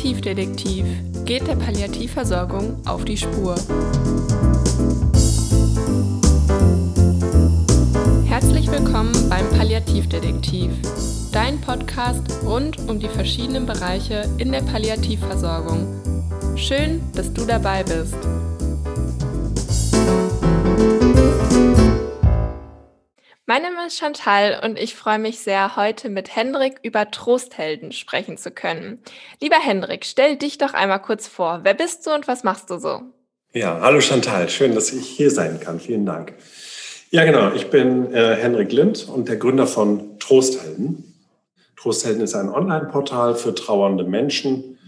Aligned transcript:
Palliativdetektiv 0.00 0.86
geht 1.26 1.46
der 1.46 1.56
Palliativversorgung 1.56 2.78
auf 2.86 3.04
die 3.04 3.18
Spur. 3.18 3.54
Herzlich 8.24 8.70
willkommen 8.70 9.12
beim 9.28 9.46
Palliativdetektiv, 9.50 10.70
dein 11.32 11.60
Podcast 11.60 12.22
rund 12.46 12.78
um 12.88 12.98
die 12.98 13.08
verschiedenen 13.08 13.66
Bereiche 13.66 14.24
in 14.38 14.52
der 14.52 14.62
Palliativversorgung. 14.62 15.86
Schön, 16.56 17.02
dass 17.14 17.30
du 17.34 17.44
dabei 17.44 17.82
bist. 17.82 18.16
Mein 23.50 23.62
Name 23.62 23.84
ist 23.88 23.98
Chantal 23.98 24.60
und 24.64 24.78
ich 24.78 24.94
freue 24.94 25.18
mich 25.18 25.40
sehr, 25.40 25.74
heute 25.74 26.08
mit 26.08 26.36
Hendrik 26.36 26.76
über 26.84 27.10
Trosthelden 27.10 27.90
sprechen 27.90 28.38
zu 28.38 28.52
können. 28.52 29.00
Lieber 29.40 29.56
Hendrik, 29.60 30.04
stell 30.04 30.36
dich 30.36 30.56
doch 30.56 30.72
einmal 30.72 31.02
kurz 31.02 31.26
vor. 31.26 31.58
Wer 31.64 31.74
bist 31.74 32.06
du 32.06 32.14
und 32.14 32.28
was 32.28 32.44
machst 32.44 32.70
du 32.70 32.78
so? 32.78 33.00
Ja, 33.52 33.80
hallo 33.82 34.00
Chantal, 34.00 34.48
schön, 34.48 34.76
dass 34.76 34.92
ich 34.92 35.04
hier 35.04 35.32
sein 35.32 35.58
kann. 35.58 35.80
Vielen 35.80 36.06
Dank. 36.06 36.34
Ja, 37.10 37.24
genau, 37.24 37.52
ich 37.52 37.70
bin 37.70 38.14
äh, 38.14 38.36
Hendrik 38.36 38.70
Lind 38.70 39.08
und 39.08 39.28
der 39.28 39.36
Gründer 39.36 39.66
von 39.66 40.20
Trosthelden. 40.20 41.12
Trosthelden 41.74 42.22
ist 42.22 42.36
ein 42.36 42.50
Online-Portal 42.50 43.34
für 43.34 43.52
trauernde 43.52 44.04
Menschen, 44.04 44.78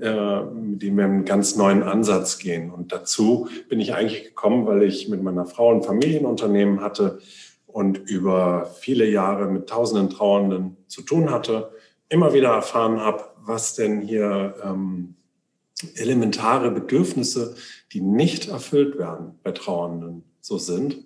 äh, 0.00 0.40
mit 0.40 0.82
dem 0.82 0.96
wir 0.96 1.04
einen 1.04 1.24
ganz 1.24 1.54
neuen 1.54 1.84
Ansatz 1.84 2.38
gehen. 2.38 2.72
Und 2.72 2.90
dazu 2.90 3.48
bin 3.68 3.78
ich 3.78 3.94
eigentlich 3.94 4.24
gekommen, 4.24 4.66
weil 4.66 4.82
ich 4.82 5.08
mit 5.08 5.22
meiner 5.22 5.46
Frau 5.46 5.72
ein 5.72 5.84
Familienunternehmen 5.84 6.80
hatte, 6.80 7.20
und 7.72 7.98
über 7.98 8.66
viele 8.80 9.08
Jahre 9.08 9.46
mit 9.46 9.68
tausenden 9.68 10.10
Trauernden 10.10 10.76
zu 10.86 11.02
tun 11.02 11.30
hatte, 11.30 11.72
immer 12.08 12.32
wieder 12.34 12.50
erfahren 12.50 13.00
habe, 13.00 13.24
was 13.38 13.74
denn 13.74 14.00
hier 14.00 14.54
ähm, 14.62 15.14
elementare 15.94 16.70
Bedürfnisse, 16.70 17.56
die 17.92 18.00
nicht 18.00 18.48
erfüllt 18.48 18.98
werden 18.98 19.38
bei 19.42 19.52
Trauernden, 19.52 20.24
so 20.40 20.58
sind. 20.58 21.04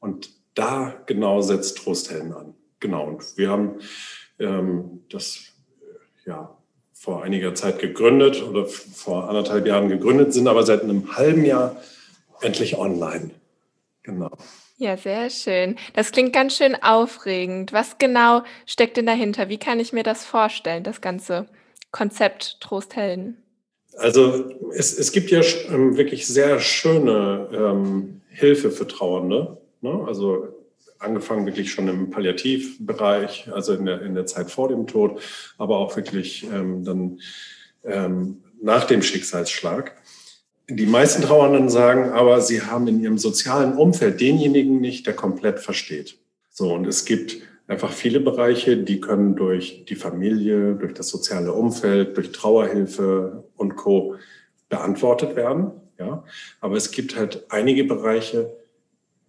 Und 0.00 0.30
da 0.54 0.94
genau 1.06 1.40
setzt 1.40 1.78
Trosthelden 1.78 2.32
an. 2.32 2.54
Genau. 2.80 3.06
Und 3.06 3.36
wir 3.36 3.50
haben 3.50 3.76
ähm, 4.38 5.04
das 5.08 5.44
ja 6.26 6.56
vor 6.92 7.22
einiger 7.22 7.54
Zeit 7.54 7.78
gegründet 7.78 8.42
oder 8.42 8.66
vor 8.66 9.28
anderthalb 9.28 9.66
Jahren 9.66 9.88
gegründet, 9.88 10.32
sind 10.32 10.46
aber 10.46 10.62
seit 10.62 10.82
einem 10.82 11.16
halben 11.16 11.44
Jahr 11.44 11.76
endlich 12.40 12.78
online. 12.78 13.30
Genau. 14.02 14.30
Ja, 14.82 14.96
sehr 14.96 15.30
schön. 15.30 15.76
Das 15.94 16.10
klingt 16.10 16.32
ganz 16.32 16.56
schön 16.56 16.74
aufregend. 16.74 17.72
Was 17.72 17.98
genau 17.98 18.42
steckt 18.66 18.96
denn 18.96 19.06
dahinter? 19.06 19.48
Wie 19.48 19.56
kann 19.56 19.78
ich 19.78 19.92
mir 19.92 20.02
das 20.02 20.24
vorstellen, 20.24 20.82
das 20.82 21.00
ganze 21.00 21.46
Konzept 21.92 22.60
Trosthelden? 22.60 23.36
Also 23.96 24.50
es, 24.74 24.98
es 24.98 25.12
gibt 25.12 25.30
ja 25.30 25.40
ähm, 25.68 25.96
wirklich 25.96 26.26
sehr 26.26 26.58
schöne 26.58 27.48
ähm, 27.52 28.22
Hilfe 28.28 28.72
für 28.72 28.88
Trauernde. 28.88 29.56
Ne? 29.82 30.04
Also 30.04 30.48
angefangen 30.98 31.46
wirklich 31.46 31.70
schon 31.70 31.86
im 31.86 32.10
Palliativbereich, 32.10 33.52
also 33.52 33.74
in 33.74 33.86
der, 33.86 34.02
in 34.02 34.16
der 34.16 34.26
Zeit 34.26 34.50
vor 34.50 34.68
dem 34.68 34.88
Tod, 34.88 35.22
aber 35.58 35.78
auch 35.78 35.94
wirklich 35.94 36.42
ähm, 36.52 36.84
dann 36.84 37.20
ähm, 37.84 38.42
nach 38.60 38.84
dem 38.86 39.02
Schicksalsschlag. 39.02 39.96
Die 40.68 40.86
meisten 40.86 41.22
Trauernden 41.22 41.68
sagen 41.68 42.10
aber, 42.10 42.40
sie 42.40 42.62
haben 42.62 42.86
in 42.86 43.00
ihrem 43.00 43.18
sozialen 43.18 43.74
Umfeld 43.74 44.20
denjenigen 44.20 44.80
nicht, 44.80 45.06
der 45.06 45.14
komplett 45.14 45.60
versteht. 45.60 46.18
So, 46.50 46.72
und 46.72 46.86
es 46.86 47.04
gibt 47.04 47.38
einfach 47.66 47.90
viele 47.90 48.20
Bereiche, 48.20 48.76
die 48.76 49.00
können 49.00 49.34
durch 49.34 49.84
die 49.86 49.94
Familie, 49.94 50.74
durch 50.74 50.94
das 50.94 51.08
soziale 51.08 51.52
Umfeld, 51.52 52.16
durch 52.16 52.32
Trauerhilfe 52.32 53.44
und 53.56 53.76
Co. 53.76 54.16
beantwortet 54.68 55.36
werden. 55.36 55.72
Ja, 55.98 56.24
aber 56.60 56.76
es 56.76 56.90
gibt 56.90 57.16
halt 57.16 57.44
einige 57.50 57.84
Bereiche, 57.84 58.56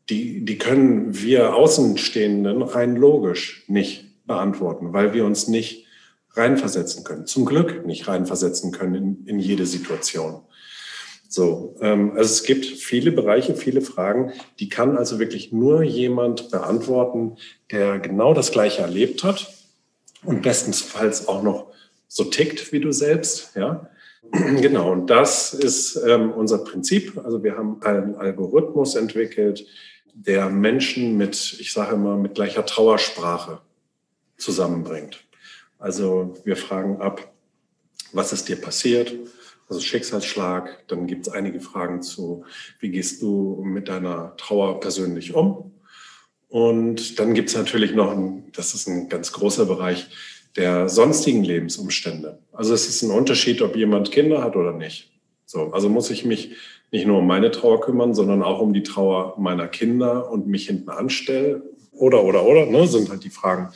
die, 0.09 0.43
die 0.43 0.57
können 0.57 1.21
wir 1.21 1.55
Außenstehenden 1.55 2.61
rein 2.61 2.95
logisch 2.95 3.63
nicht 3.67 4.25
beantworten, 4.25 4.93
weil 4.93 5.13
wir 5.13 5.25
uns 5.25 5.47
nicht 5.47 5.85
reinversetzen 6.31 7.03
können. 7.03 7.25
Zum 7.25 7.45
Glück 7.45 7.85
nicht 7.85 8.07
reinversetzen 8.07 8.71
können 8.71 8.95
in, 8.95 9.27
in 9.27 9.39
jede 9.39 9.65
Situation. 9.65 10.41
So, 11.33 11.75
ähm, 11.81 12.11
also 12.11 12.31
es 12.31 12.43
gibt 12.43 12.63
viele 12.63 13.11
Bereiche, 13.11 13.55
viele 13.55 13.81
Fragen, 13.81 14.33
die 14.59 14.69
kann 14.69 14.95
also 14.95 15.17
wirklich 15.17 15.51
nur 15.51 15.81
jemand 15.81 16.51
beantworten, 16.51 17.37
der 17.71 17.97
genau 17.97 18.35
das 18.35 18.51
Gleiche 18.51 18.83
erlebt 18.83 19.23
hat 19.23 19.51
und 20.23 20.43
bestenfalls 20.43 21.27
auch 21.27 21.41
noch 21.41 21.71
so 22.07 22.25
tickt 22.25 22.71
wie 22.71 22.79
du 22.79 22.91
selbst, 22.91 23.55
ja. 23.55 23.89
Genau, 24.31 24.91
und 24.91 25.07
das 25.07 25.55
ist 25.55 25.95
ähm, 26.07 26.31
unser 26.31 26.59
Prinzip. 26.59 27.19
Also 27.23 27.43
wir 27.43 27.57
haben 27.57 27.81
einen 27.81 28.13
Algorithmus 28.13 28.93
entwickelt, 28.93 29.65
der 30.13 30.51
Menschen 30.51 31.17
mit, 31.17 31.57
ich 31.59 31.73
sage 31.73 31.95
immer, 31.95 32.15
mit 32.15 32.35
gleicher 32.35 32.63
Trauersprache 32.63 33.59
zusammenbringt. 34.37 35.23
Also 35.79 36.35
wir 36.43 36.57
fragen 36.57 37.01
ab, 37.01 37.27
was 38.11 38.33
ist 38.33 38.49
dir 38.49 38.61
passiert? 38.61 39.15
Also 39.69 39.81
Schicksalsschlag. 39.81 40.87
Dann 40.87 41.07
gibt 41.07 41.27
es 41.27 41.33
einige 41.33 41.59
Fragen 41.59 42.01
zu, 42.01 42.45
wie 42.79 42.89
gehst 42.89 43.21
du 43.21 43.63
mit 43.65 43.89
deiner 43.89 44.35
Trauer 44.37 44.79
persönlich 44.79 45.33
um? 45.33 45.71
Und 46.49 47.19
dann 47.19 47.33
gibt 47.33 47.49
es 47.49 47.55
natürlich 47.55 47.93
noch, 47.93 48.11
ein, 48.11 48.51
das 48.53 48.75
ist 48.75 48.87
ein 48.87 49.09
ganz 49.09 49.31
großer 49.31 49.65
Bereich, 49.65 50.07
der 50.55 50.87
sonstigen 50.87 51.43
Lebensumstände. 51.43 52.39
Also 52.51 52.73
es 52.75 52.87
ist 52.87 53.01
ein 53.01 53.11
Unterschied, 53.11 53.61
ob 53.61 53.75
jemand 53.75 54.11
Kinder 54.11 54.43
hat 54.43 54.55
oder 54.55 54.71
nicht. 54.71 55.11
So, 55.45 55.71
also 55.71 55.89
muss 55.89 56.11
ich 56.11 56.25
mich 56.25 56.55
nicht 56.91 57.07
nur 57.07 57.19
um 57.19 57.27
meine 57.27 57.49
Trauer 57.49 57.81
kümmern, 57.81 58.13
sondern 58.13 58.43
auch 58.43 58.59
um 58.59 58.73
die 58.73 58.83
Trauer 58.83 59.33
meiner 59.39 59.67
Kinder 59.67 60.29
und 60.29 60.45
mich 60.45 60.67
hinten 60.67 60.89
anstellen. 60.89 61.63
Oder, 61.91 62.23
oder, 62.23 62.45
oder, 62.45 62.67
ne, 62.67 62.87
sind 62.87 63.09
halt 63.09 63.23
die 63.23 63.29
Fragen 63.31 63.73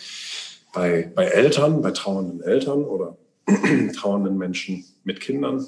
bei, 0.71 1.11
bei 1.15 1.25
Eltern, 1.25 1.81
bei 1.81 1.91
trauernden 1.91 2.41
Eltern 2.41 2.83
oder 2.83 3.17
trauernden 3.95 4.37
Menschen 4.37 4.85
mit 5.03 5.21
Kindern. 5.21 5.65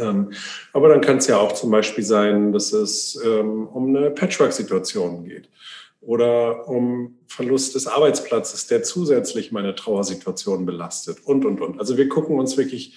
Ähm, 0.00 0.32
aber 0.72 0.88
dann 0.88 1.00
kann 1.00 1.18
es 1.18 1.28
ja 1.28 1.38
auch 1.38 1.52
zum 1.52 1.70
Beispiel 1.70 2.04
sein, 2.04 2.52
dass 2.52 2.72
es 2.72 3.20
ähm, 3.24 3.68
um 3.68 3.94
eine 3.94 4.10
Patchwork-Situation 4.10 5.24
geht 5.24 5.48
oder 6.00 6.68
um 6.68 7.18
Verlust 7.26 7.74
des 7.74 7.86
Arbeitsplatzes, 7.86 8.66
der 8.66 8.82
zusätzlich 8.82 9.52
meine 9.52 9.74
Trauersituation 9.74 10.66
belastet 10.66 11.18
und, 11.24 11.44
und, 11.44 11.60
und. 11.60 11.78
Also 11.78 11.96
wir 11.96 12.08
gucken 12.08 12.38
uns 12.38 12.56
wirklich 12.56 12.96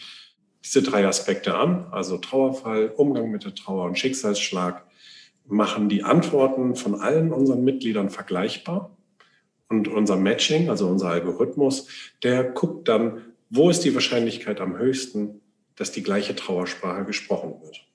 diese 0.63 0.81
drei 0.81 1.07
Aspekte 1.07 1.55
an, 1.55 1.87
also 1.91 2.17
Trauerfall, 2.17 2.93
Umgang 2.95 3.31
mit 3.31 3.43
der 3.43 3.55
Trauer 3.55 3.85
und 3.85 3.97
Schicksalsschlag, 3.97 4.85
machen 5.47 5.89
die 5.89 6.03
Antworten 6.03 6.75
von 6.75 6.95
allen 7.01 7.33
unseren 7.33 7.63
Mitgliedern 7.63 8.09
vergleichbar. 8.09 8.95
Und 9.69 9.87
unser 9.87 10.17
Matching, 10.17 10.69
also 10.69 10.87
unser 10.87 11.09
Algorithmus, 11.09 11.87
der 12.23 12.43
guckt 12.43 12.89
dann, 12.89 13.30
wo 13.51 13.69
ist 13.69 13.81
die 13.81 13.93
Wahrscheinlichkeit 13.93 14.59
am 14.61 14.77
höchsten, 14.77 15.41
dass 15.75 15.91
die 15.91 16.03
gleiche 16.03 16.35
Trauersprache 16.35 17.05
gesprochen 17.05 17.55
wird. 17.61 17.85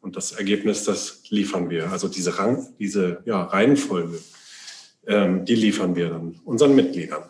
Und 0.00 0.16
das 0.16 0.32
Ergebnis, 0.32 0.84
das 0.84 1.22
liefern 1.30 1.68
wir. 1.68 1.90
Also 1.90 2.08
diese, 2.08 2.38
Rang, 2.38 2.66
diese 2.78 3.22
ja, 3.24 3.42
Reihenfolge, 3.42 4.20
ähm, 5.06 5.44
die 5.44 5.56
liefern 5.56 5.96
wir 5.96 6.10
dann 6.10 6.40
unseren 6.44 6.74
Mitgliedern. 6.74 7.24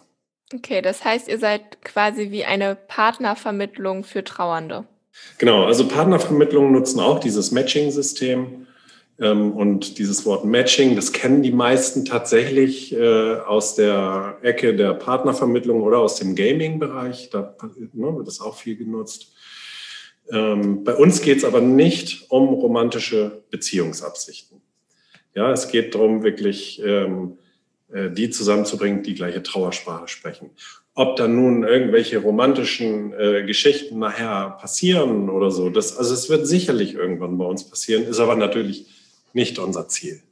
Okay, 0.53 0.83
das 0.83 1.05
heißt, 1.05 1.29
ihr 1.29 1.39
seid 1.39 1.83
quasi 1.83 2.31
wie 2.31 2.45
eine 2.45 2.75
Partnervermittlung 2.75 4.05
für 4.05 4.23
Trauernde. 4.25 4.87
Genau, 5.39 5.65
also 5.65 5.89
Partnervermittlungen 5.89 6.73
nutzen 6.73 7.01
auch 7.01 7.19
dieses 7.19 7.51
Matching-System. 7.51 8.67
Ähm, 9.21 9.53
und 9.53 9.99
dieses 9.99 10.27
Wort 10.27 10.45
Matching, 10.45 10.97
das 10.97 11.13
kennen 11.13 11.43
die 11.43 11.53
meisten 11.53 12.05
tatsächlich 12.05 12.93
äh, 12.93 13.37
aus 13.37 13.77
der 13.77 14.39
Ecke 14.43 14.75
der 14.75 14.95
Partnervermittlung 14.95 15.83
oder 15.83 15.99
aus 15.99 16.17
dem 16.17 16.35
Gaming-Bereich. 16.35 17.31
Da 17.31 17.57
ne, 17.93 18.17
wird 18.17 18.27
das 18.27 18.41
auch 18.41 18.57
viel 18.57 18.77
genutzt. 18.77 19.33
Ähm, 20.31 20.85
bei 20.85 20.95
uns 20.95 21.21
geht 21.21 21.39
es 21.39 21.45
aber 21.45 21.61
nicht 21.61 22.31
um 22.31 22.49
romantische 22.49 23.45
Beziehungsabsichten. 23.51 24.61
Ja, 25.35 25.53
es 25.53 25.69
geht 25.69 25.95
darum, 25.95 26.23
wirklich 26.23 26.81
ähm, 26.85 27.39
äh, 27.93 28.11
die 28.11 28.31
zusammenzubringen, 28.31 29.03
die 29.03 29.15
gleiche 29.15 29.43
Trauersprache 29.43 30.09
sprechen. 30.09 30.51
Ob 30.95 31.17
dann 31.17 31.35
nun 31.35 31.65
irgendwelche 31.65 32.19
romantischen 32.19 33.13
äh, 33.13 33.45
Geschichten 33.45 33.99
nachher 33.99 34.57
passieren 34.61 35.29
oder 35.29 35.51
so, 35.51 35.69
das, 35.69 35.97
also 35.97 36.15
es 36.15 36.31
wird 36.31 36.47
sicherlich 36.47 36.95
irgendwann 36.95 37.37
bei 37.37 37.45
uns 37.45 37.69
passieren, 37.69 38.05
ist 38.05 38.21
aber 38.21 38.37
natürlich 38.37 38.87
nicht 39.35 39.59
unser 39.59 39.89
Ziel. 39.89 40.23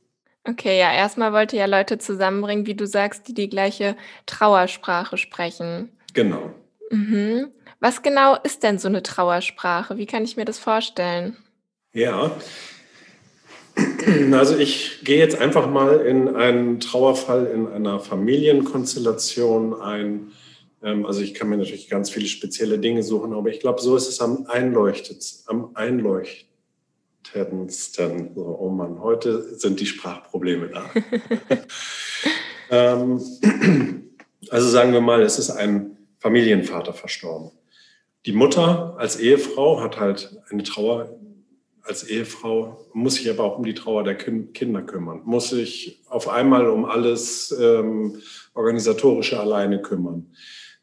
Okay, 0.44 0.78
ja, 0.78 0.92
erstmal 0.92 1.32
wollte 1.32 1.56
ja 1.56 1.66
Leute 1.66 1.98
zusammenbringen, 1.98 2.66
wie 2.66 2.74
du 2.74 2.86
sagst, 2.86 3.28
die 3.28 3.34
die 3.34 3.48
gleiche 3.48 3.96
Trauersprache 4.26 5.16
sprechen. 5.16 5.90
Genau. 6.14 6.52
Mhm. 6.90 7.48
Was 7.80 8.02
genau 8.02 8.36
ist 8.42 8.62
denn 8.62 8.78
so 8.78 8.88
eine 8.88 9.02
Trauersprache? 9.02 9.98
Wie 9.98 10.06
kann 10.06 10.24
ich 10.24 10.36
mir 10.36 10.44
das 10.44 10.58
vorstellen? 10.58 11.36
Ja, 11.92 12.32
also 14.32 14.56
ich 14.56 15.00
gehe 15.04 15.18
jetzt 15.18 15.40
einfach 15.40 15.68
mal 15.68 16.00
in 16.00 16.34
einen 16.34 16.80
Trauerfall 16.80 17.46
in 17.46 17.66
einer 17.68 18.00
Familienkonstellation 18.00 19.80
ein, 19.80 20.32
Ähm, 20.84 21.06
also 21.06 21.20
ich 21.20 21.34
kann 21.34 21.48
mir 21.48 21.56
natürlich 21.58 21.88
ganz 21.88 22.10
viele 22.10 22.26
spezielle 22.26 22.78
Dinge 22.78 23.02
suchen, 23.04 23.32
aber 23.32 23.50
ich 23.50 23.60
glaube, 23.60 23.80
so 23.80 23.96
ist 23.96 24.08
es 24.08 24.20
am 24.20 24.46
einleuchtetsten, 24.46 25.44
am 25.48 25.70
einleuchtendsten. 25.74 26.51
So, 28.34 28.58
oh 28.60 28.68
Mann, 28.68 29.00
heute 29.00 29.58
sind 29.58 29.80
die 29.80 29.86
Sprachprobleme 29.86 30.68
da. 30.68 30.90
ähm, 32.70 33.20
also 34.50 34.68
sagen 34.68 34.92
wir 34.92 35.00
mal, 35.00 35.22
es 35.22 35.38
ist 35.38 35.50
ein 35.50 35.96
Familienvater 36.18 36.92
verstorben. 36.92 37.50
Die 38.26 38.32
Mutter 38.32 38.94
als 38.98 39.16
Ehefrau 39.16 39.80
hat 39.80 39.98
halt 39.98 40.40
eine 40.50 40.62
Trauer 40.62 41.18
als 41.82 42.04
Ehefrau, 42.04 42.86
muss 42.92 43.14
sich 43.14 43.28
aber 43.28 43.44
auch 43.44 43.58
um 43.58 43.64
die 43.64 43.74
Trauer 43.74 44.04
der 44.04 44.14
Kinder 44.14 44.82
kümmern, 44.82 45.22
muss 45.24 45.50
sich 45.50 46.00
auf 46.08 46.28
einmal 46.28 46.68
um 46.68 46.84
alles 46.84 47.50
ähm, 47.58 48.20
Organisatorische 48.54 49.40
alleine 49.40 49.82
kümmern, 49.82 50.32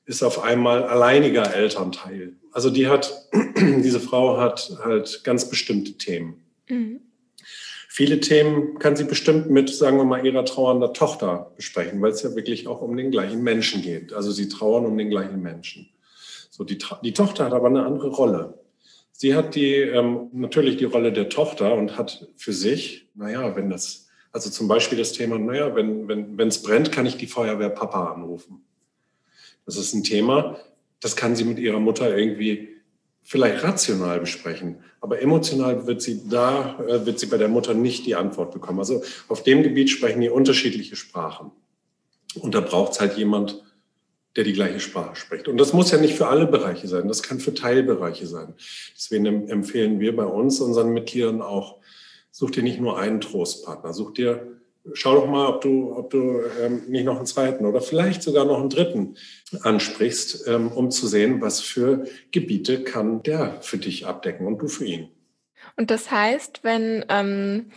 ist 0.06 0.24
auf 0.24 0.44
einmal 0.44 0.84
alleiniger 0.84 1.54
Elternteil. 1.54 2.34
Also 2.52 2.70
die 2.70 2.88
hat, 2.88 3.30
diese 3.58 4.00
Frau 4.00 4.38
hat 4.38 4.78
halt 4.84 5.24
ganz 5.24 5.50
bestimmte 5.50 5.94
Themen. 5.94 6.44
Mhm. 6.68 7.02
Viele 7.92 8.20
Themen 8.20 8.80
kann 8.80 8.96
sie 8.96 9.04
bestimmt 9.04 9.50
mit, 9.50 9.70
sagen 9.70 9.98
wir 9.98 10.06
mal, 10.06 10.26
ihrer 10.26 10.46
trauernden 10.46 10.94
Tochter 10.94 11.52
besprechen, 11.56 12.02
weil 12.02 12.12
es 12.12 12.22
ja 12.22 12.36
wirklich 12.36 12.68
auch 12.68 12.82
um 12.82 12.96
den 12.96 13.12
gleichen 13.12 13.44
Menschen 13.44 13.82
geht. 13.82 14.14
Also 14.14 14.32
sie 14.32 14.48
trauern 14.48 14.86
um 14.86 14.98
den 14.98 15.10
gleichen 15.10 15.42
Menschen. 15.42 15.90
So, 16.50 16.64
die, 16.64 16.78
die 17.04 17.14
Tochter 17.14 17.46
hat 17.46 17.54
aber 17.54 17.68
eine 17.68 17.86
andere 17.86 18.10
Rolle. 18.10 18.60
Sie 19.12 19.36
hat 19.36 19.56
die, 19.56 19.74
ähm, 19.74 20.30
natürlich 20.32 20.78
die 20.78 20.86
Rolle 20.86 21.12
der 21.12 21.28
Tochter 21.28 21.76
und 21.76 21.98
hat 21.98 22.30
für 22.38 22.54
sich, 22.54 23.10
naja, 23.16 23.56
wenn 23.58 23.70
das, 23.70 24.08
also 24.32 24.50
zum 24.50 24.70
Beispiel 24.70 24.98
das 24.98 25.12
Thema, 25.12 25.38
naja, 25.38 25.76
wenn 25.76 26.08
wenn 26.08 26.38
wenn, 26.38 26.48
es 26.48 26.62
brennt, 26.62 26.94
kann 26.94 27.06
ich 27.06 27.18
die 27.18 27.28
Feuerwehr 27.28 27.70
Papa 27.70 28.14
anrufen. 28.14 28.64
Das 29.66 29.76
ist 29.76 29.94
ein 29.94 30.06
Thema, 30.06 30.58
das 31.02 31.16
kann 31.16 31.36
sie 31.36 31.44
mit 31.44 31.60
ihrer 31.60 31.80
Mutter 31.80 32.16
irgendwie 32.16 32.70
vielleicht 33.22 33.64
rational 33.64 34.20
besprechen, 34.20 34.78
aber 35.02 35.22
emotional 35.22 35.86
wird 35.88 36.02
sie 36.02 36.28
da, 36.30 36.80
äh, 36.80 37.06
wird 37.06 37.20
sie 37.20 37.28
bei 37.28 37.38
der 37.38 37.48
Mutter 37.48 37.74
nicht 37.74 38.06
die 38.06 38.16
Antwort 38.16 38.52
bekommen. 38.52 38.80
Also 38.80 39.04
auf 39.28 39.44
dem 39.44 39.64
Gebiet 39.64 39.90
sprechen 39.90 40.22
die 40.22 40.30
unterschiedliche 40.30 40.96
Sprachen. 40.96 41.52
Und 42.36 42.56
da 42.56 42.60
braucht 42.60 42.94
es 42.94 43.00
halt 43.00 43.18
jemand, 43.18 43.64
der 44.36 44.44
die 44.44 44.54
gleiche 44.54 44.80
Sprache 44.80 45.16
spricht. 45.16 45.48
Und 45.48 45.58
das 45.58 45.74
muss 45.74 45.92
ja 45.92 45.98
nicht 45.98 46.16
für 46.16 46.28
alle 46.28 46.48
Bereiche 46.48 46.88
sein, 46.88 47.08
das 47.08 47.24
kann 47.24 47.40
für 47.40 47.54
Teilbereiche 47.54 48.28
sein. 48.28 48.54
Deswegen 48.96 49.50
empfehlen 49.50 50.00
wir 50.00 50.16
bei 50.16 50.26
uns, 50.26 50.60
unseren 50.60 50.94
Mitgliedern 50.94 51.42
auch, 51.42 51.78
such 52.32 52.52
dir 52.52 52.64
nicht 52.64 52.80
nur 52.80 53.00
einen 53.00 53.22
Trostpartner, 53.22 53.94
such 53.94 54.14
dir 54.14 54.59
schau 54.94 55.16
doch 55.16 55.28
mal, 55.28 55.48
ob 55.48 55.62
du, 55.62 55.94
ob 55.96 56.10
du 56.10 56.42
ähm, 56.62 56.84
nicht 56.88 57.06
noch 57.06 57.18
einen 57.18 57.26
zweiten 57.26 57.66
oder 57.66 57.82
vielleicht 57.82 58.24
sogar 58.24 58.46
noch 58.46 58.60
einen 58.60 58.70
dritten 58.70 59.16
ansprichst, 59.62 60.48
ähm, 60.48 60.72
um 60.72 60.92
zu 60.92 61.08
sehen, 61.08 61.42
was 61.42 61.60
für 61.60 62.06
Gebiete 62.32 62.84
kann 62.84 63.24
der 63.24 63.62
für 63.62 63.78
dich 63.78 64.06
abdecken 64.06 64.46
und 64.48 64.60
du 64.60 64.68
für 64.68 64.86
ihn. 64.86 65.10
Und 65.78 65.92
das 65.92 66.12
heißt, 66.12 66.64
wenn, 66.64 67.06
ähm, 67.10 67.72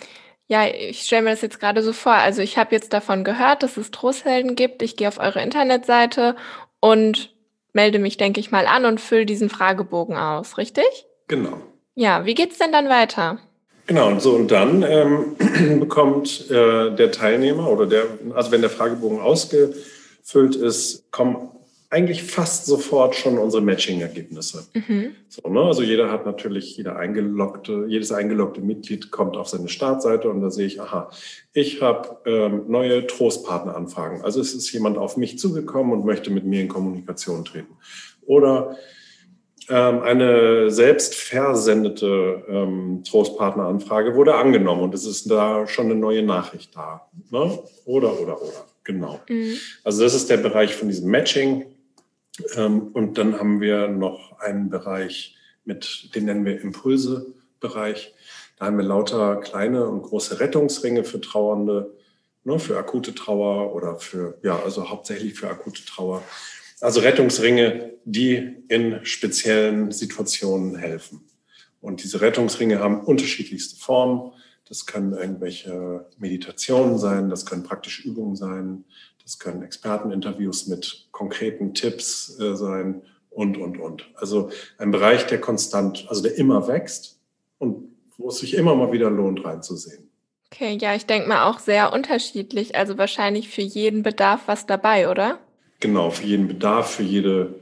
ja, 0.49 0.67
ich 0.67 1.03
stelle 1.03 1.23
mir 1.23 1.31
das 1.31 1.43
jetzt 1.43 1.61
gerade 1.61 1.82
so 1.82 1.93
vor, 1.93 2.12
also 2.12 2.43
ich 2.43 2.59
habe 2.59 2.75
jetzt 2.75 2.93
davon 2.93 3.25
gehört, 3.25 3.62
dass 3.62 3.76
es 3.76 3.91
Trosthelden 3.91 4.55
gibt, 4.55 4.82
ich 4.82 4.97
gehe 4.97 5.08
auf 5.08 5.19
eure 5.19 5.43
Internetseite 5.43 6.37
und 6.81 7.35
melde 7.73 7.99
mich, 7.99 8.17
denke 8.17 8.41
ich 8.41 8.50
mal, 8.50 8.67
an 8.67 8.85
und 8.85 9.00
fülle 9.00 9.26
diesen 9.26 9.49
Fragebogen 9.49 10.17
aus, 10.17 10.58
richtig? 10.58 11.06
Genau. 11.29 11.61
Ja, 11.94 12.26
wie 12.26 12.35
geht 12.35 12.53
es 12.53 12.58
denn 12.58 12.73
dann 12.73 12.88
weiter? 12.88 13.38
Genau, 13.93 14.09
und 14.09 14.23
so 14.23 14.33
und 14.33 14.50
dann 14.50 14.83
ähm, 14.89 15.37
bekommt 15.79 16.50
äh, 16.50 16.97
der 16.97 17.12
Teilnehmer 17.12 17.69
oder 17.69 17.85
der, 17.85 18.05
also 18.35 18.50
wenn 18.50 18.62
der 18.62 18.71
Fragebogen 18.71 19.21
ausgefüllt 19.21 20.56
ist, 20.56 21.12
kommen 21.12 21.50
eigentlich 21.91 22.23
fast 22.23 22.65
sofort 22.65 23.15
schon 23.15 23.37
unsere 23.37 23.62
Matching-Ergebnisse. 23.62 24.67
Mhm. 24.73 25.15
So, 25.29 25.47
ne? 25.50 25.61
Also 25.61 25.83
jeder 25.83 26.11
hat 26.11 26.25
natürlich, 26.25 26.75
jeder 26.79 26.97
eingeloggte, 26.97 27.85
jedes 27.87 28.12
eingeloggte 28.12 28.62
Mitglied 28.62 29.11
kommt 29.11 29.37
auf 29.37 29.49
seine 29.49 29.69
Startseite 29.69 30.31
und 30.31 30.41
da 30.41 30.50
sehe 30.50 30.67
ich, 30.67 30.81
aha, 30.81 31.11
ich 31.53 31.83
habe 31.83 32.17
ähm, 32.25 32.62
neue 32.69 33.06
Trostpartneranfragen. 33.06 34.23
Also 34.23 34.41
es 34.41 34.55
ist 34.55 34.73
jemand 34.73 34.97
auf 34.97 35.19
mich 35.19 35.39
zugekommen 35.39 35.93
und 35.93 36.06
möchte 36.06 36.31
mit 36.31 36.47
mir 36.47 36.62
in 36.62 36.69
Kommunikation 36.69 37.44
treten. 37.44 37.77
Oder 38.25 38.75
eine 39.70 40.70
selbst 40.70 41.14
versendete 41.14 42.44
ähm, 42.49 43.03
Trostpartneranfrage 43.05 44.14
wurde 44.14 44.35
angenommen 44.35 44.82
und 44.82 44.94
es 44.94 45.06
ist 45.06 45.31
da 45.31 45.67
schon 45.67 45.87
eine 45.87 45.94
neue 45.94 46.23
Nachricht 46.23 46.75
da. 46.75 47.09
Ne? 47.31 47.59
Oder, 47.85 48.20
oder, 48.20 48.41
oder. 48.41 48.67
Genau. 48.85 49.20
Mhm. 49.29 49.56
Also 49.85 50.03
das 50.03 50.14
ist 50.14 50.31
der 50.31 50.38
Bereich 50.38 50.75
von 50.75 50.88
diesem 50.88 51.11
Matching. 51.11 51.67
Ähm, 52.56 52.88
und 52.93 53.19
dann 53.19 53.38
haben 53.38 53.61
wir 53.61 53.88
noch 53.88 54.38
einen 54.41 54.70
Bereich 54.70 55.37
mit, 55.65 56.15
den 56.15 56.25
nennen 56.25 56.44
wir 56.44 56.61
Impulse-Bereich. 56.61 58.15
Da 58.58 58.67
haben 58.67 58.79
wir 58.79 58.85
lauter 58.85 59.37
kleine 59.37 59.87
und 59.87 60.03
große 60.03 60.41
Rettungsringe 60.41 61.05
für 61.05 61.20
Trauernde, 61.20 61.94
ne, 62.44 62.58
für 62.58 62.79
akute 62.79 63.15
Trauer 63.15 63.75
oder 63.75 63.97
für, 63.97 64.38
ja, 64.43 64.58
also 64.65 64.88
hauptsächlich 64.88 65.35
für 65.35 65.49
akute 65.49 65.85
Trauer. 65.85 66.23
Also 66.82 66.99
Rettungsringe, 66.99 67.93
die 68.05 68.56
in 68.67 69.05
speziellen 69.05 69.93
Situationen 69.93 70.75
helfen. 70.75 71.20
Und 71.81 72.02
diese 72.02 72.20
Rettungsringe 72.20 72.81
haben 72.81 73.05
unterschiedlichste 73.05 73.76
Formen. 73.76 74.32
Das 74.69 74.84
können 74.87 75.12
irgendwelche 75.12 76.06
Meditationen 76.19 76.99
sein, 76.99 77.31
das 77.31 77.46
können 77.46 77.62
praktische 77.62 78.08
Übungen 78.08 78.34
sein, 78.34 78.84
das 79.23 79.38
können 79.38 79.62
Experteninterviews 79.62 80.67
mit 80.67 81.06
konkreten 81.12 81.73
Tipps 81.73 82.37
äh, 82.40 82.56
sein 82.56 83.02
und, 83.31 83.58
und, 83.58 83.79
und. 83.79 84.11
Also 84.17 84.50
ein 84.79 84.90
Bereich, 84.90 85.26
der 85.26 85.40
konstant, 85.40 86.06
also 86.08 86.20
der 86.20 86.37
immer 86.37 86.67
wächst 86.67 87.20
und 87.58 87.93
wo 88.19 88.29
es 88.29 88.38
sich 88.38 88.55
immer 88.55 88.75
mal 88.75 88.90
wieder 88.90 89.08
lohnt, 89.08 89.44
reinzusehen. 89.44 90.11
Okay, 90.46 90.76
ja, 90.81 90.96
ich 90.96 91.06
denke 91.06 91.29
mal 91.29 91.49
auch 91.49 91.61
sehr 91.61 91.93
unterschiedlich. 91.93 92.75
Also 92.75 92.99
wahrscheinlich 92.99 93.50
für 93.50 93.62
jeden 93.62 94.02
Bedarf 94.02 94.43
was 94.46 94.67
dabei, 94.67 95.08
oder? 95.08 95.38
Genau, 95.82 96.11
für 96.11 96.23
jeden 96.25 96.46
Bedarf, 96.46 96.94
für 96.94 97.02
jede, 97.02 97.56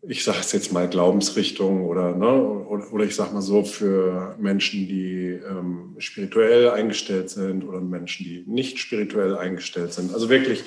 ich 0.00 0.24
sage 0.24 0.38
es 0.40 0.52
jetzt 0.52 0.72
mal, 0.72 0.88
Glaubensrichtung 0.88 1.84
oder, 1.84 2.16
ne, 2.16 2.32
oder, 2.32 2.90
oder 2.90 3.04
ich 3.04 3.14
sage 3.14 3.34
mal 3.34 3.42
so, 3.42 3.62
für 3.62 4.34
Menschen, 4.38 4.88
die 4.88 5.38
ähm, 5.46 5.94
spirituell 5.98 6.70
eingestellt 6.70 7.28
sind 7.28 7.62
oder 7.62 7.82
Menschen, 7.82 8.24
die 8.24 8.44
nicht 8.46 8.78
spirituell 8.78 9.36
eingestellt 9.36 9.92
sind. 9.92 10.14
Also 10.14 10.30
wirklich, 10.30 10.64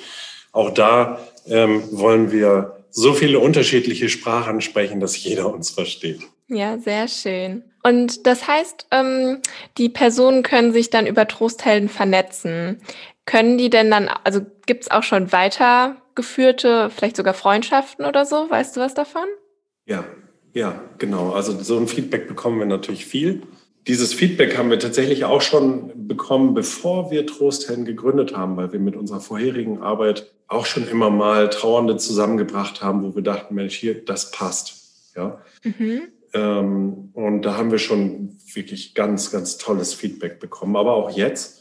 auch 0.52 0.70
da 0.70 1.18
ähm, 1.46 1.82
wollen 1.90 2.30
wir 2.30 2.84
so 2.90 3.14
viele 3.14 3.40
unterschiedliche 3.40 4.08
Sprachen 4.08 4.60
sprechen, 4.60 5.00
dass 5.00 5.20
jeder 5.20 5.52
uns 5.52 5.70
versteht. 5.70 6.20
Ja, 6.46 6.78
sehr 6.78 7.08
schön. 7.08 7.64
Und 7.82 8.28
das 8.28 8.46
heißt, 8.46 8.86
ähm, 8.92 9.38
die 9.76 9.88
Personen 9.88 10.44
können 10.44 10.72
sich 10.72 10.90
dann 10.90 11.08
über 11.08 11.26
Trosthelden 11.26 11.88
vernetzen. 11.88 12.80
Können 13.30 13.58
die 13.58 13.70
denn 13.70 13.92
dann, 13.92 14.08
also 14.24 14.40
gibt 14.66 14.82
es 14.82 14.90
auch 14.90 15.04
schon 15.04 15.30
weitergeführte, 15.30 16.90
vielleicht 16.90 17.16
sogar 17.16 17.32
Freundschaften 17.32 18.04
oder 18.04 18.26
so? 18.26 18.50
Weißt 18.50 18.76
du 18.76 18.80
was 18.80 18.92
davon? 18.92 19.22
Ja, 19.86 20.04
ja, 20.52 20.82
genau. 20.98 21.30
Also 21.30 21.56
so 21.62 21.78
ein 21.78 21.86
Feedback 21.86 22.26
bekommen 22.26 22.58
wir 22.58 22.66
natürlich 22.66 23.06
viel. 23.06 23.42
Dieses 23.86 24.12
Feedback 24.12 24.58
haben 24.58 24.68
wir 24.68 24.80
tatsächlich 24.80 25.26
auch 25.26 25.42
schon 25.42 26.08
bekommen, 26.08 26.54
bevor 26.54 27.12
wir 27.12 27.24
Trosthelden 27.24 27.84
gegründet 27.84 28.36
haben, 28.36 28.56
weil 28.56 28.72
wir 28.72 28.80
mit 28.80 28.96
unserer 28.96 29.20
vorherigen 29.20 29.80
Arbeit 29.80 30.32
auch 30.48 30.66
schon 30.66 30.88
immer 30.88 31.10
mal 31.10 31.50
Trauernde 31.50 31.98
zusammengebracht 31.98 32.82
haben, 32.82 33.04
wo 33.04 33.14
wir 33.14 33.22
dachten, 33.22 33.54
Mensch, 33.54 33.76
hier, 33.76 34.04
das 34.04 34.32
passt. 34.32 35.12
Ja. 35.14 35.40
Mhm. 35.62 36.02
Ähm, 36.32 37.10
und 37.12 37.42
da 37.42 37.56
haben 37.56 37.70
wir 37.70 37.78
schon 37.78 38.36
wirklich 38.54 38.96
ganz, 38.96 39.30
ganz 39.30 39.56
tolles 39.56 39.94
Feedback 39.94 40.40
bekommen. 40.40 40.74
Aber 40.74 40.94
auch 40.94 41.10
jetzt, 41.10 41.59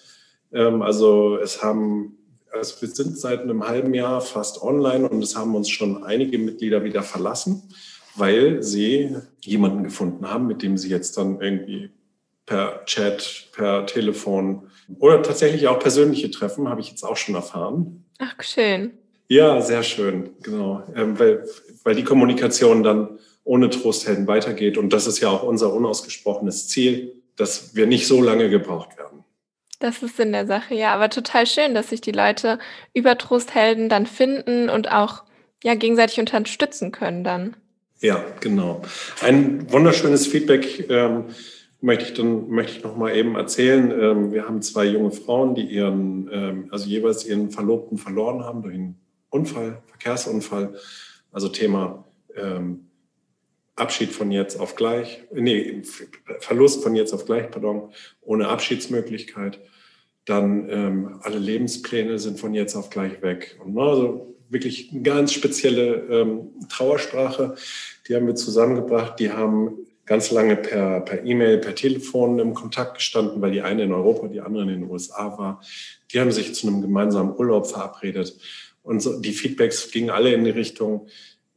ähm, 0.54 0.82
also 0.82 1.38
es 1.38 1.64
haben, 1.64 2.18
also 2.52 2.82
wir 2.82 2.90
sind 2.90 3.18
seit 3.18 3.42
einem 3.42 3.68
halben 3.68 3.94
Jahr 3.94 4.22
fast 4.22 4.62
online 4.62 5.08
und 5.08 5.24
es 5.24 5.36
haben 5.36 5.56
uns 5.56 5.70
schon 5.70 6.04
einige 6.04 6.38
Mitglieder 6.38 6.84
wieder 6.84 7.04
verlassen, 7.04 7.64
weil 8.16 8.64
sie 8.64 9.16
jemanden 9.42 9.84
gefunden 9.84 10.30
haben, 10.30 10.48
mit 10.48 10.62
dem 10.62 10.78
sie 10.78 10.90
jetzt 10.90 11.18
dann 11.18 11.42
irgendwie 11.42 11.90
per 12.46 12.84
Chat, 12.86 13.50
per 13.54 13.86
Telefon 13.86 14.64
oder 14.98 15.22
tatsächlich 15.22 15.68
auch 15.68 15.80
persönliche 15.80 16.32
Treffen, 16.32 16.68
habe 16.68 16.82
ich 16.82 16.90
jetzt 16.90 17.04
auch 17.04 17.16
schon 17.16 17.36
erfahren. 17.36 18.06
Ach, 18.18 18.36
schön. 18.42 18.92
Ja, 19.28 19.62
sehr 19.62 19.84
schön, 19.84 20.32
genau. 20.42 20.82
Ähm, 20.96 21.20
weil, 21.20 21.46
weil 21.84 21.96
die 21.96 22.04
Kommunikation 22.04 22.82
dann 22.82 23.20
ohne 23.44 23.70
Trosthelden 23.70 24.28
weitergeht. 24.28 24.78
Und 24.78 24.92
das 24.92 25.08
ist 25.08 25.20
ja 25.20 25.30
auch 25.30 25.44
unser 25.44 25.74
unausgesprochenes 25.74 26.68
Ziel, 26.68 27.14
dass 27.36 27.76
wir 27.76 27.88
nicht 27.88 28.08
so 28.08 28.22
lange 28.22 28.50
gebraucht 28.50 28.98
werden. 28.98 29.09
Das 29.80 30.04
ist 30.04 30.20
in 30.20 30.34
der 30.34 30.46
Sache, 30.46 30.76
ja, 30.76 30.94
aber 30.94 31.10
total 31.10 31.48
schön, 31.48 31.74
dass 31.74 31.90
sich 31.90 32.02
die 32.02 32.12
Leute 32.12 32.60
über 32.94 33.18
Trosthelden 33.18 33.88
dann 33.88 34.06
finden 34.06 34.70
und 34.70 34.92
auch 34.92 35.24
ja 35.64 35.76
gegenseitig 35.76 36.20
unterstützen 36.20 36.92
können 36.92 37.24
dann. 37.24 37.56
Ja, 38.02 38.24
genau. 38.42 38.82
Ein 39.22 39.72
wunderschönes 39.72 40.28
Feedback 40.28 40.90
ähm, 40.90 41.26
möchte 41.82 42.06
ich 42.06 42.14
dann 42.14 42.50
möchte 42.50 42.78
ich 42.78 42.84
noch 42.84 42.98
mal 42.98 43.16
eben 43.16 43.36
erzählen. 43.36 43.92
Ähm, 43.92 44.34
wir 44.34 44.46
haben 44.46 44.62
zwei 44.62 44.86
junge 44.86 45.12
Frauen, 45.12 45.56
die 45.56 45.64
ihren 45.64 46.30
ähm, 46.32 46.68
also 46.72 46.86
jeweils 46.86 47.26
ihren 47.26 47.50
Verlobten 47.50 47.98
verloren 47.98 48.44
haben 48.44 48.62
durch 48.62 48.76
einen 48.76 49.00
Unfall, 49.30 49.82
Verkehrsunfall. 49.88 50.76
Also 51.32 51.48
Thema 51.50 52.06
ähm, 52.36 52.89
Abschied 53.80 54.12
von 54.12 54.32
jetzt 54.32 54.60
auf 54.60 54.76
gleich, 54.76 55.24
nee, 55.34 55.82
Verlust 56.40 56.84
von 56.84 56.96
jetzt 56.96 57.14
auf 57.14 57.26
gleich, 57.26 57.50
pardon, 57.50 57.92
ohne 58.22 58.48
Abschiedsmöglichkeit. 58.48 59.60
Dann 60.26 60.70
ähm, 60.70 61.20
alle 61.22 61.40
Lebenspläne 61.40 62.20
sind 62.20 62.40
von 62.40 62.54
jetzt 62.54 62.76
auf 62.76 62.90
gleich 62.90 63.22
weg. 63.22 63.60
Und 63.64 63.78
also 63.78 64.36
wirklich 64.50 64.92
eine 64.92 65.02
ganz 65.02 65.34
spezielle 65.34 65.96
ähm, 66.10 66.50
Trauersprache, 66.70 67.56
die 68.08 68.16
haben 68.16 68.28
wir 68.28 68.36
zusammengebracht. 68.36 69.20
Die 69.20 69.32
haben 69.32 69.88
ganz 70.06 70.32
lange 70.32 70.56
per, 70.56 71.02
per 71.02 71.24
E-Mail, 71.24 71.60
per 71.60 71.76
Telefon 71.76 72.40
im 72.40 72.56
Kontakt 72.56 72.96
gestanden, 72.96 73.42
weil 73.42 73.52
die 73.52 73.62
eine 73.62 73.84
in 73.84 73.94
Europa, 73.94 74.28
die 74.28 74.42
andere 74.42 74.64
in 74.64 74.70
den 74.70 74.90
USA 74.90 75.38
war. 75.38 75.62
Die 76.12 76.20
haben 76.20 76.32
sich 76.32 76.56
zu 76.56 76.68
einem 76.68 76.82
gemeinsamen 76.82 77.36
Urlaub 77.36 77.68
verabredet. 77.68 78.36
Und 78.82 79.02
so, 79.02 79.20
die 79.20 79.34
Feedbacks 79.34 79.92
gingen 79.92 80.10
alle 80.10 80.34
in 80.34 80.44
die 80.44 80.50
Richtung, 80.50 81.08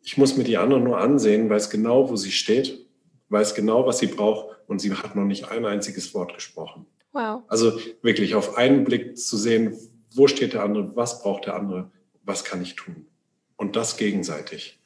ich 0.03 0.19
muss 0.19 0.37
mir 0.37 0.45
die 0.45 0.57
andere 0.57 0.81
nur 0.81 0.99
ansehen, 0.99 1.49
weiß 1.49 1.71
genau, 1.71 2.11
wo 2.11 2.17
sie 2.17 2.33
steht, 2.33 2.87
weiß 3.29 3.55
genau, 3.55 3.87
was 3.87 3.99
sie 3.99 4.09
braucht 4.09 4.57
und 4.67 4.81
sie 4.81 4.93
hat 4.93 5.17
noch 5.17 5.25
nicht 5.25 5.49
ein 5.51 5.65
einziges 5.65 6.15
Wort 6.15 6.35
gesprochen. 6.35 6.87
Wow. 7.13 7.43
Also 7.49 7.79
wirklich 8.03 8.35
auf 8.35 8.57
einen 8.57 8.85
Blick 8.85 9.19
zu 9.19 9.37
sehen, 9.37 9.77
wo 10.15 10.27
steht 10.27 10.55
der 10.55 10.63
andere, 10.63 10.95
was 10.97 11.23
braucht 11.23 11.47
der 11.47 11.55
andere, 11.55 11.91
was 12.25 12.45
kann 12.45 12.63
ich 12.63 12.75
tun. 12.75 13.07
Und 13.57 13.77
das 13.77 13.97
gegenseitig. 13.97 14.81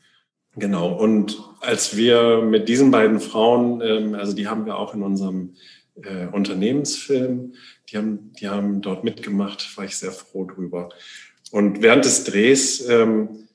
Genau. 0.57 0.93
Und 0.93 1.43
als 1.61 1.97
wir 1.97 2.43
mit 2.43 2.69
diesen 2.69 2.91
beiden 2.91 3.21
Frauen, 3.21 3.81
ähm, 3.83 4.15
also 4.15 4.33
die 4.33 4.49
haben 4.49 4.67
wir 4.67 4.79
auch 4.79 4.95
in 4.95 5.03
unserem 5.03 5.55
äh, 6.03 6.27
Unternehmensfilm, 6.27 7.55
die 7.91 7.97
haben, 7.97 8.33
die 8.41 8.49
haben 8.49 8.81
dort 8.81 9.05
mitgemacht, 9.05 9.77
war 9.77 9.85
ich 9.85 9.97
sehr 9.97 10.13
froh 10.13 10.47
drüber. 10.47 10.89
Und 11.53 11.83
während 11.83 12.05
des 12.05 12.25
Drehs 12.25 12.89
ähm, 12.89 13.46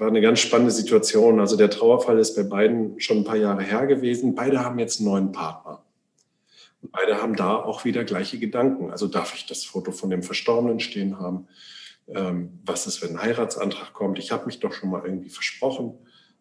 war 0.00 0.08
eine 0.08 0.20
ganz 0.20 0.40
spannende 0.40 0.72
Situation. 0.72 1.40
Also 1.40 1.56
der 1.56 1.70
Trauerfall 1.70 2.18
ist 2.18 2.34
bei 2.34 2.42
beiden 2.42 2.98
schon 3.00 3.18
ein 3.18 3.24
paar 3.24 3.36
Jahre 3.36 3.62
her 3.62 3.86
gewesen. 3.86 4.34
Beide 4.34 4.64
haben 4.64 4.78
jetzt 4.78 5.00
einen 5.00 5.08
neuen 5.08 5.32
Partner. 5.32 5.84
Und 6.82 6.92
beide 6.92 7.20
haben 7.20 7.36
da 7.36 7.56
auch 7.56 7.84
wieder 7.84 8.04
gleiche 8.04 8.38
Gedanken. 8.38 8.90
Also 8.90 9.06
darf 9.06 9.34
ich 9.34 9.46
das 9.46 9.64
Foto 9.64 9.92
von 9.92 10.10
dem 10.10 10.22
Verstorbenen 10.22 10.80
stehen 10.80 11.20
haben? 11.20 11.46
Ähm, 12.08 12.60
was 12.64 12.86
ist, 12.86 13.02
wenn 13.02 13.10
ein 13.10 13.22
Heiratsantrag 13.22 13.92
kommt? 13.92 14.18
Ich 14.18 14.32
habe 14.32 14.46
mich 14.46 14.58
doch 14.58 14.72
schon 14.72 14.90
mal 14.90 15.02
irgendwie 15.04 15.28
versprochen. 15.28 15.94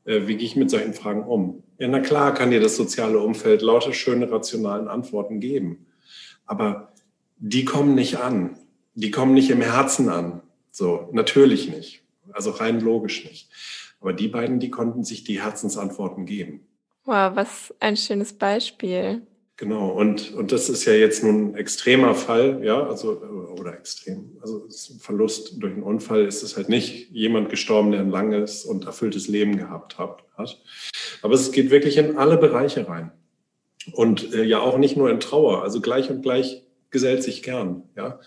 Äh, 0.06 0.22
wie 0.28 0.38
gehe 0.38 0.46
ich 0.46 0.56
mit 0.56 0.70
solchen 0.72 0.94
Fragen 0.94 1.24
um? 1.24 1.64
Ja, 1.78 1.88
na 1.90 2.00
klar 2.00 2.34
kann 2.34 2.52
dir 2.52 2.62
das 2.62 2.78
soziale 2.78 3.20
Umfeld 3.20 3.62
lauter 3.62 3.94
schöne, 3.94 4.32
rationalen 4.32 4.88
Antworten 4.88 5.42
geben. 5.42 5.86
Aber 6.46 6.94
die 7.38 7.66
kommen 7.66 7.94
nicht 7.94 8.20
an. 8.20 8.58
Die 8.96 9.12
kommen 9.12 9.34
nicht 9.34 9.50
im 9.50 9.62
Herzen 9.62 10.10
an. 10.10 10.42
So, 10.72 11.10
natürlich 11.12 11.70
nicht. 11.70 12.04
Also 12.34 12.52
rein 12.52 12.80
logisch 12.80 13.26
nicht. 13.26 13.50
Aber 14.00 14.14
die 14.14 14.28
beiden, 14.28 14.60
die 14.60 14.70
konnten 14.70 15.04
sich 15.04 15.24
die 15.24 15.42
Herzensantworten 15.42 16.26
geben. 16.26 16.62
Wow, 17.06 17.36
was 17.36 17.74
ein 17.80 17.98
schönes 17.98 18.34
Beispiel. 18.34 19.22
Genau, 19.60 19.90
und, 19.90 20.34
und 20.34 20.54
das 20.54 20.70
ist 20.70 20.86
ja 20.86 20.94
jetzt 20.94 21.22
nun 21.22 21.52
ein 21.52 21.56
extremer 21.56 22.16
Fall, 22.16 22.62
ja, 22.64 22.88
also, 22.88 23.20
oder 23.60 23.74
extrem. 23.74 24.38
Also 24.42 24.66
Verlust 25.00 25.62
durch 25.62 25.74
einen 25.74 25.84
Unfall 25.84 26.24
ist 26.24 26.44
es 26.44 26.56
halt 26.56 26.70
nicht 26.70 27.12
jemand 27.12 27.50
gestorben, 27.50 27.92
der 27.92 28.00
ein 28.00 28.10
langes 28.10 28.64
und 28.64 28.86
erfülltes 28.86 29.28
Leben 29.28 29.58
gehabt 29.58 29.98
hat. 29.98 30.24
Aber 31.22 31.34
es 31.34 31.52
geht 31.52 31.72
wirklich 31.72 31.98
in 31.98 32.18
alle 32.18 32.38
Bereiche 32.38 32.88
rein. 32.88 33.12
Und 33.92 34.34
äh, 34.34 34.44
ja 34.44 34.60
auch 34.60 34.78
nicht 34.78 34.96
nur 34.96 35.10
in 35.10 35.20
Trauer, 35.20 35.62
also 35.62 35.82
gleich 35.82 36.10
und 36.10 36.22
gleich 36.22 36.64
gesellt 36.90 37.24
sich 37.24 37.44
gern, 37.44 37.84
ja. 37.98 38.20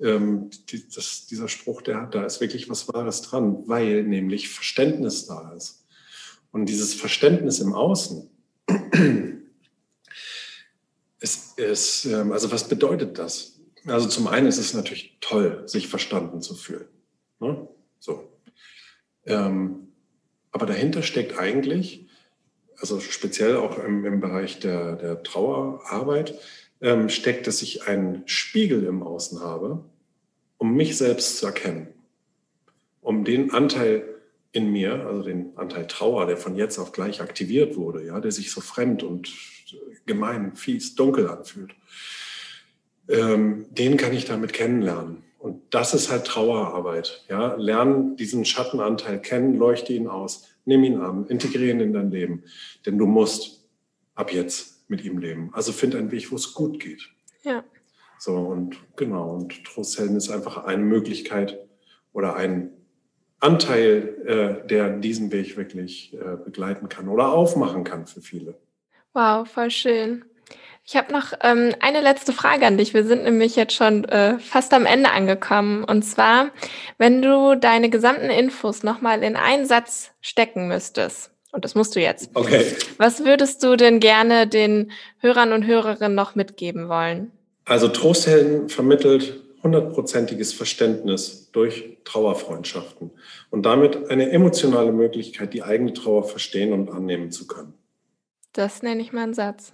Ähm, 0.00 0.50
die, 0.70 0.88
das, 0.88 1.26
dieser 1.26 1.48
Spruch, 1.48 1.82
der 1.82 2.00
hat, 2.00 2.14
da 2.14 2.24
ist 2.24 2.40
wirklich 2.40 2.68
was 2.70 2.88
Wahres 2.88 3.22
dran, 3.22 3.64
weil 3.66 4.02
nämlich 4.02 4.48
Verständnis 4.48 5.26
da 5.26 5.52
ist. 5.52 5.84
Und 6.52 6.66
dieses 6.66 6.94
Verständnis 6.94 7.60
im 7.60 7.74
Außen, 7.74 8.28
es 11.20 11.52
ist, 11.56 12.04
ähm, 12.06 12.32
also 12.32 12.50
was 12.50 12.68
bedeutet 12.68 13.18
das? 13.18 13.60
Also 13.86 14.08
zum 14.08 14.26
einen 14.26 14.46
ist 14.46 14.58
es 14.58 14.74
natürlich 14.74 15.18
toll, 15.20 15.62
sich 15.66 15.88
verstanden 15.88 16.42
zu 16.42 16.54
fühlen. 16.54 16.88
Ne? 17.38 17.68
So. 17.98 18.32
Ähm, 19.26 19.88
aber 20.52 20.66
dahinter 20.66 21.02
steckt 21.02 21.38
eigentlich, 21.38 22.08
also 22.78 23.00
speziell 23.00 23.56
auch 23.56 23.78
im, 23.78 24.04
im 24.04 24.20
Bereich 24.20 24.58
der, 24.58 24.96
der 24.96 25.22
Trauerarbeit, 25.22 26.38
ähm, 26.80 27.08
steckt, 27.08 27.46
dass 27.46 27.62
ich 27.62 27.86
einen 27.86 28.22
Spiegel 28.26 28.84
im 28.84 29.02
Außen 29.02 29.40
habe, 29.40 29.84
um 30.58 30.74
mich 30.74 30.96
selbst 30.96 31.38
zu 31.38 31.46
erkennen, 31.46 31.88
um 33.00 33.24
den 33.24 33.52
Anteil 33.52 34.04
in 34.52 34.72
mir, 34.72 35.06
also 35.06 35.22
den 35.22 35.56
Anteil 35.56 35.86
Trauer, 35.86 36.26
der 36.26 36.36
von 36.36 36.56
jetzt 36.56 36.78
auf 36.78 36.92
gleich 36.92 37.20
aktiviert 37.20 37.76
wurde, 37.76 38.04
ja, 38.04 38.20
der 38.20 38.32
sich 38.32 38.50
so 38.50 38.60
fremd 38.60 39.02
und 39.02 39.30
gemein, 40.06 40.56
fies, 40.56 40.94
dunkel 40.96 41.28
anfühlt, 41.28 41.74
ähm, 43.08 43.66
den 43.70 43.96
kann 43.96 44.12
ich 44.12 44.24
damit 44.24 44.52
kennenlernen. 44.52 45.22
Und 45.38 45.62
das 45.70 45.94
ist 45.94 46.10
halt 46.10 46.26
Trauerarbeit. 46.26 47.24
Ja? 47.28 47.54
Lern 47.54 48.16
diesen 48.16 48.44
Schattenanteil 48.44 49.20
kennen, 49.20 49.56
leuchte 49.58 49.92
ihn 49.92 50.06
aus, 50.06 50.48
nimm 50.66 50.84
ihn 50.84 51.00
an, 51.00 51.26
integriere 51.28 51.70
ihn 51.70 51.80
in 51.80 51.92
dein 51.92 52.10
Leben. 52.10 52.44
Denn 52.84 52.98
du 52.98 53.06
musst 53.06 53.64
ab 54.14 54.32
jetzt 54.32 54.79
mit 54.90 55.04
ihm 55.04 55.18
leben. 55.18 55.50
Also 55.52 55.72
find 55.72 55.94
einen 55.94 56.10
Weg, 56.10 56.30
wo 56.30 56.36
es 56.36 56.54
gut 56.54 56.80
geht. 56.80 57.08
Ja. 57.42 57.64
So, 58.18 58.36
und 58.36 58.76
genau, 58.96 59.34
und 59.34 59.64
Trosthelden 59.64 60.16
ist 60.16 60.30
einfach 60.30 60.64
eine 60.64 60.82
Möglichkeit 60.82 61.58
oder 62.12 62.36
ein 62.36 62.70
Anteil, 63.38 64.62
äh, 64.64 64.66
der 64.66 64.98
diesen 64.98 65.32
Weg 65.32 65.56
wirklich 65.56 66.12
äh, 66.12 66.36
begleiten 66.44 66.90
kann 66.90 67.08
oder 67.08 67.32
aufmachen 67.32 67.84
kann 67.84 68.06
für 68.06 68.20
viele. 68.20 68.58
Wow, 69.14 69.48
voll 69.48 69.70
schön. 69.70 70.24
Ich 70.84 70.96
habe 70.96 71.12
noch 71.12 71.32
ähm, 71.42 71.74
eine 71.80 72.00
letzte 72.00 72.32
Frage 72.32 72.66
an 72.66 72.76
dich. 72.76 72.94
Wir 72.94 73.04
sind 73.04 73.24
nämlich 73.24 73.56
jetzt 73.56 73.74
schon 73.74 74.04
äh, 74.04 74.38
fast 74.38 74.74
am 74.74 74.86
Ende 74.86 75.10
angekommen. 75.10 75.84
Und 75.84 76.02
zwar, 76.02 76.50
wenn 76.98 77.22
du 77.22 77.54
deine 77.54 77.90
gesamten 77.90 78.28
Infos 78.28 78.82
nochmal 78.82 79.22
in 79.22 79.36
einen 79.36 79.66
Satz 79.66 80.10
stecken 80.20 80.68
müsstest, 80.68 81.30
und 81.52 81.64
das 81.64 81.74
musst 81.74 81.96
du 81.96 82.00
jetzt. 82.00 82.30
Okay. 82.34 82.64
Was 82.98 83.24
würdest 83.24 83.62
du 83.62 83.76
denn 83.76 84.00
gerne 84.00 84.46
den 84.46 84.92
Hörern 85.18 85.52
und 85.52 85.66
Hörerinnen 85.66 86.14
noch 86.14 86.34
mitgeben 86.34 86.88
wollen? 86.88 87.32
Also 87.64 87.88
Trosthelden 87.88 88.68
vermittelt 88.68 89.40
hundertprozentiges 89.62 90.52
Verständnis 90.52 91.50
durch 91.52 91.98
Trauerfreundschaften 92.04 93.10
und 93.50 93.64
damit 93.64 94.10
eine 94.10 94.30
emotionale 94.30 94.92
Möglichkeit, 94.92 95.52
die 95.52 95.62
eigene 95.62 95.92
Trauer 95.92 96.24
verstehen 96.24 96.72
und 96.72 96.90
annehmen 96.90 97.30
zu 97.30 97.46
können. 97.46 97.74
Das 98.52 98.82
nenne 98.82 99.02
ich 99.02 99.12
mal 99.12 99.22
einen 99.22 99.34
Satz. 99.34 99.72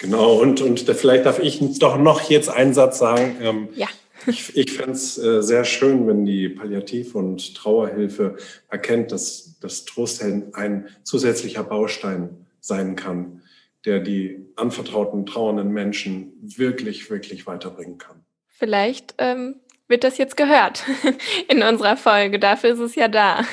Genau, 0.00 0.40
und, 0.40 0.60
und 0.60 0.80
vielleicht 0.80 1.24
darf 1.24 1.38
ich 1.38 1.60
doch 1.78 1.96
noch 1.98 2.22
jetzt 2.22 2.48
einen 2.48 2.74
Satz 2.74 2.98
sagen. 2.98 3.36
Ähm, 3.40 3.68
ja. 3.76 3.86
Ich, 4.26 4.56
ich 4.56 4.72
fände 4.72 4.92
es 4.92 5.18
äh, 5.18 5.42
sehr 5.42 5.64
schön, 5.64 6.06
wenn 6.06 6.24
die 6.24 6.48
Palliativ- 6.48 7.14
und 7.14 7.54
Trauerhilfe 7.54 8.36
erkennt, 8.68 9.12
dass 9.12 9.58
das 9.60 9.84
Trosthelden 9.84 10.54
ein 10.54 10.88
zusätzlicher 11.02 11.64
Baustein 11.64 12.46
sein 12.60 12.96
kann, 12.96 13.42
der 13.84 14.00
die 14.00 14.46
anvertrauten, 14.56 15.26
trauernden 15.26 15.70
Menschen 15.70 16.32
wirklich, 16.40 17.10
wirklich 17.10 17.46
weiterbringen 17.46 17.98
kann. 17.98 18.24
Vielleicht 18.48 19.14
ähm, 19.18 19.56
wird 19.88 20.04
das 20.04 20.18
jetzt 20.18 20.36
gehört 20.36 20.84
in 21.48 21.62
unserer 21.62 21.96
Folge. 21.96 22.38
Dafür 22.38 22.70
ist 22.70 22.80
es 22.80 22.94
ja 22.94 23.08
da. 23.08 23.44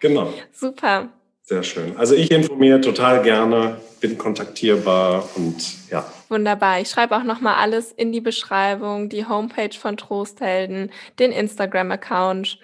Genau. 0.00 0.32
Super. 0.52 1.10
Sehr 1.50 1.64
schön. 1.64 1.96
Also 1.96 2.14
ich 2.14 2.30
informiere 2.30 2.80
total 2.80 3.22
gerne, 3.22 3.80
bin 3.98 4.16
kontaktierbar 4.16 5.28
und 5.34 5.90
ja. 5.90 6.06
Wunderbar. 6.28 6.80
Ich 6.80 6.88
schreibe 6.88 7.16
auch 7.16 7.24
nochmal 7.24 7.56
alles 7.56 7.90
in 7.90 8.12
die 8.12 8.20
Beschreibung, 8.20 9.08
die 9.08 9.26
Homepage 9.26 9.76
von 9.76 9.96
Trosthelden, 9.96 10.92
den 11.18 11.32
Instagram-Account 11.32 12.60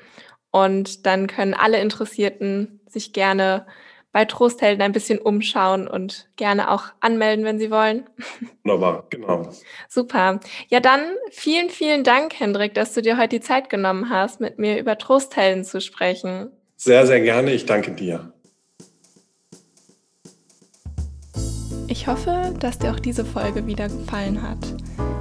und 0.53 1.05
dann 1.05 1.27
können 1.27 1.53
alle 1.53 1.81
Interessierten 1.81 2.79
sich 2.87 3.13
gerne 3.13 3.67
bei 4.13 4.25
Trosthelden 4.25 4.83
ein 4.83 4.93
bisschen 4.93 5.19
umschauen 5.19 5.89
und 5.89 6.29
gerne 6.37 6.71
auch 6.71 6.85
anmelden, 7.01 7.45
wenn 7.45 7.59
sie 7.59 7.73
wollen. 7.73 8.09
Wunderbar, 8.63 9.09
genau. 9.11 9.51
Super. 9.89 10.39
Ja, 10.69 10.79
dann 10.79 11.01
vielen, 11.33 11.71
vielen 11.71 12.05
Dank, 12.05 12.39
Hendrik, 12.39 12.75
dass 12.75 12.95
du 12.95 13.03
dir 13.03 13.19
heute 13.19 13.41
die 13.41 13.45
Zeit 13.45 13.69
genommen 13.69 14.11
hast, 14.11 14.41
mit 14.41 14.61
mir 14.61 14.79
über 14.79 14.97
Trosthelden 14.97 15.65
zu 15.65 15.81
sprechen. 15.81 16.53
Sehr, 16.77 17.05
sehr 17.05 17.21
gerne. 17.21 17.53
Ich 17.53 17.67
danke 17.67 17.91
dir. 17.91 18.33
Ich 21.89 22.09
hoffe, 22.09 22.53
dass 22.59 22.79
dir 22.79 22.91
auch 22.91 23.01
diese 23.01 23.25
Folge 23.25 23.67
wieder 23.67 23.89
gefallen 23.89 24.43
hat. 24.43 24.59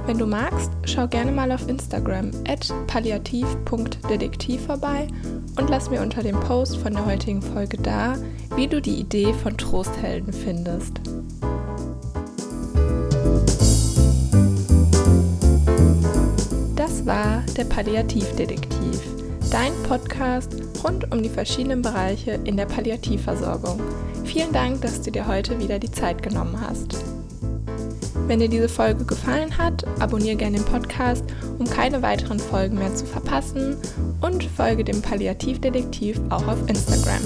Wenn 0.06 0.18
du 0.18 0.26
magst, 0.26 0.70
schau 0.84 1.06
gerne 1.06 1.30
mal 1.30 1.52
auf 1.52 1.68
Instagram 1.68 2.30
at 2.48 2.72
palliativ.detektiv 2.86 4.66
vorbei 4.66 5.06
und 5.58 5.70
lass 5.70 5.90
mir 5.90 6.00
unter 6.00 6.22
dem 6.22 6.38
Post 6.40 6.76
von 6.78 6.92
der 6.92 7.06
heutigen 7.06 7.40
Folge 7.40 7.76
da, 7.76 8.16
wie 8.56 8.66
du 8.66 8.80
die 8.80 9.00
Idee 9.00 9.32
von 9.32 9.56
Trosthelden 9.56 10.32
findest. 10.32 11.00
Das 16.74 17.06
war 17.06 17.42
der 17.56 17.64
Palliativdetektiv, 17.64 19.00
dein 19.50 19.72
Podcast 19.88 20.50
rund 20.84 21.12
um 21.12 21.22
die 21.22 21.28
verschiedenen 21.28 21.82
Bereiche 21.82 22.32
in 22.44 22.56
der 22.56 22.66
Palliativversorgung. 22.66 23.80
Vielen 24.26 24.52
Dank, 24.52 24.82
dass 24.82 25.00
du 25.00 25.10
dir 25.10 25.26
heute 25.26 25.58
wieder 25.60 25.78
die 25.78 25.90
Zeit 25.90 26.22
genommen 26.22 26.60
hast. 26.60 26.96
Wenn 28.26 28.40
dir 28.40 28.48
diese 28.48 28.68
Folge 28.68 29.04
gefallen 29.04 29.56
hat, 29.56 29.86
abonniere 30.00 30.36
gerne 30.36 30.58
den 30.58 30.64
Podcast, 30.64 31.24
um 31.58 31.70
keine 31.70 32.02
weiteren 32.02 32.40
Folgen 32.40 32.76
mehr 32.76 32.92
zu 32.94 33.06
verpassen 33.06 33.76
und 34.20 34.42
folge 34.44 34.82
dem 34.82 35.00
Palliativdetektiv 35.00 36.20
auch 36.28 36.46
auf 36.48 36.58
Instagram. 36.68 37.22